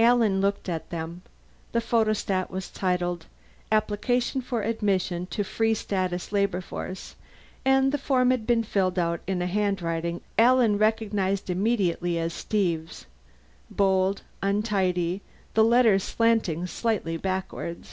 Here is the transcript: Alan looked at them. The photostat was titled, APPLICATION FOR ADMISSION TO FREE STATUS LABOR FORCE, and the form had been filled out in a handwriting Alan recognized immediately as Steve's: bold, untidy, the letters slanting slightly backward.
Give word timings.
Alan 0.00 0.40
looked 0.40 0.68
at 0.68 0.90
them. 0.90 1.22
The 1.70 1.78
photostat 1.78 2.50
was 2.50 2.68
titled, 2.68 3.26
APPLICATION 3.70 4.40
FOR 4.40 4.62
ADMISSION 4.62 5.26
TO 5.26 5.44
FREE 5.44 5.74
STATUS 5.74 6.32
LABOR 6.32 6.60
FORCE, 6.60 7.14
and 7.64 7.92
the 7.92 7.96
form 7.96 8.32
had 8.32 8.44
been 8.44 8.64
filled 8.64 8.98
out 8.98 9.20
in 9.28 9.40
a 9.40 9.46
handwriting 9.46 10.20
Alan 10.36 10.78
recognized 10.78 11.48
immediately 11.48 12.18
as 12.18 12.34
Steve's: 12.34 13.06
bold, 13.70 14.22
untidy, 14.42 15.22
the 15.54 15.62
letters 15.62 16.02
slanting 16.02 16.66
slightly 16.66 17.16
backward. 17.16 17.86